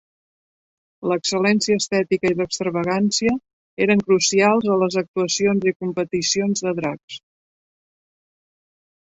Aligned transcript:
L'excel·lència 1.09 1.81
estètica 1.81 2.31
i 2.33 2.37
l'extravagància 2.39 3.33
eren 3.87 4.01
crucials 4.09 4.67
a 4.77 4.79
les 4.85 4.99
actuacions 5.03 5.69
i 5.73 5.75
competicions 5.85 6.65
de 6.69 6.75
drags. 6.83 7.21